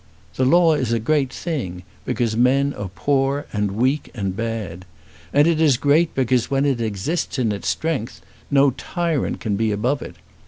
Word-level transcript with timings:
The 0.33 0.45
law 0.45 0.73
is 0.73 0.91
a 0.91 0.99
great 0.99 1.31
thing, 1.31 1.83
because 2.05 2.35
men 2.35 2.73
are 2.73 2.89
poor 2.89 3.45
and 3.53 3.69
weak, 3.73 4.09
and 4.15 4.35
bad. 4.35 4.85
And 5.31 5.45
it 5.47 5.61
is 5.61 5.77
great, 5.77 6.15
because 6.15 6.49
where 6.49 6.65
it 6.65 6.81
exists 6.81 7.37
in 7.37 7.51
its 7.51 7.69
strength, 7.69 8.19
no 8.49 8.71
tyrant 8.71 9.39
can 9.39 9.55
be 9.57 9.71
above 9.71 10.01
it. 10.01 10.15